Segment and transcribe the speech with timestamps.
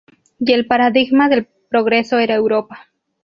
[0.39, 2.87] Y el paradigma del progreso era Europa.